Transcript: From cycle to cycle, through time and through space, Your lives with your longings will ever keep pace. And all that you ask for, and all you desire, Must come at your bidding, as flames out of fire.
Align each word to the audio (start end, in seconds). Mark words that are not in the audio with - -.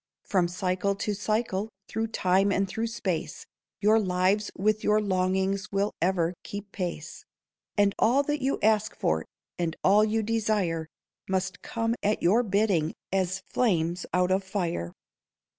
From 0.23 0.47
cycle 0.47 0.95
to 0.95 1.13
cycle, 1.13 1.69
through 1.87 2.07
time 2.07 2.51
and 2.51 2.67
through 2.67 2.87
space, 2.87 3.45
Your 3.81 3.99
lives 3.99 4.49
with 4.57 4.83
your 4.83 4.99
longings 4.99 5.71
will 5.71 5.91
ever 6.01 6.33
keep 6.43 6.71
pace. 6.71 7.23
And 7.77 7.93
all 7.99 8.23
that 8.23 8.41
you 8.41 8.57
ask 8.63 8.95
for, 8.95 9.25
and 9.59 9.75
all 9.83 10.03
you 10.03 10.23
desire, 10.23 10.87
Must 11.29 11.61
come 11.61 11.93
at 12.01 12.23
your 12.23 12.41
bidding, 12.41 12.95
as 13.11 13.43
flames 13.47 14.07
out 14.11 14.31
of 14.31 14.43
fire. 14.43 14.91